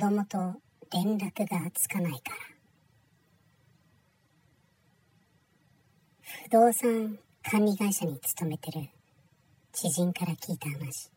[0.00, 0.38] 供と
[0.92, 2.36] 連絡がつかないから。
[6.44, 8.88] 不動産管理会社に勤めてる
[9.72, 11.10] 知人から聞いた話。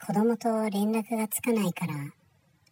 [0.00, 1.94] 子供と連絡がつかないから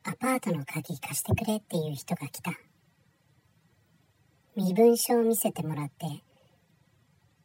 [0.04, 2.52] アパートの鍵貸してくれっていう人が来た。
[4.54, 6.06] 身分証を見せてもらって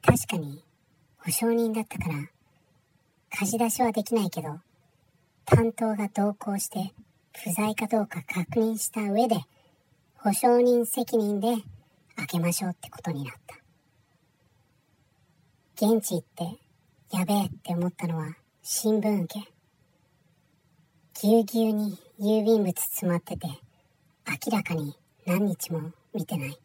[0.05, 0.63] 確かに
[1.17, 2.29] 保証人だったから
[3.31, 4.59] 貸し出しはできないけど
[5.49, 6.93] 担当が同行して
[7.35, 9.37] 不在かどうか確認した上で
[10.15, 11.55] 保証人責任で
[12.15, 13.55] 開けましょうってことになった。
[15.75, 16.59] 現地行って
[17.11, 19.51] やべえって思ったのは新聞受け。
[21.21, 24.95] ぎゅうぎゅうに郵便物詰まってて明らかに
[25.25, 26.59] 何日も見てない。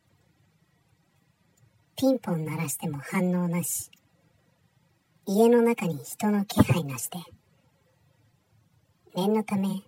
[1.97, 3.91] ピンポン鳴らしても反応なし。
[5.27, 7.19] 家の中に人の気配なしで。
[9.15, 9.83] 念のため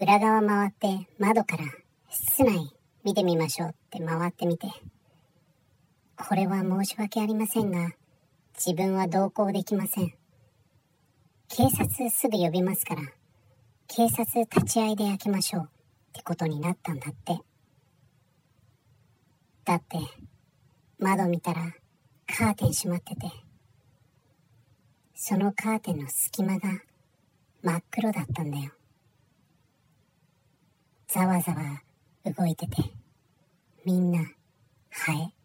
[0.00, 1.64] 裏側回って窓から
[2.10, 2.72] 室内
[3.04, 4.68] 見てみましょうって回ってみて
[6.16, 7.90] これは申し訳ありませんが
[8.54, 10.14] 自分は同行できません。
[11.48, 13.02] 警察すぐ呼びますから、
[13.88, 15.66] 警察立ち会いで開けましょうっ
[16.12, 17.38] てことになったんだって。
[19.64, 19.98] だって、
[20.98, 21.74] 窓見たら
[22.26, 23.30] カーテン閉まってて、
[25.14, 26.70] そのカーテンの隙間が
[27.62, 28.72] 真っ黒だったんだよ。
[31.06, 31.82] ざわざわ
[32.36, 32.76] 動いてて、
[33.84, 34.18] みんな
[34.90, 35.41] ハエ。